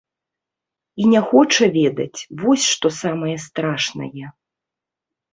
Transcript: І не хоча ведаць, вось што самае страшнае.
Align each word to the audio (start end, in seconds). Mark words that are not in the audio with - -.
І 1.01 1.09
не 1.13 1.19
хоча 1.33 1.67
ведаць, 1.75 2.19
вось 2.43 2.65
што 2.75 2.87
самае 3.01 3.35
страшнае. 3.45 4.23